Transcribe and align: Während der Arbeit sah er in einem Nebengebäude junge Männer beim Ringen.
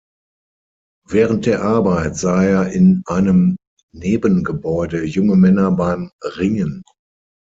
Während 1.07 1.45
der 1.45 1.61
Arbeit 1.61 2.15
sah 2.17 2.43
er 2.43 2.71
in 2.71 3.03
einem 3.05 3.55
Nebengebäude 3.93 5.03
junge 5.05 5.35
Männer 5.35 5.69
beim 5.73 6.09
Ringen. 6.23 6.81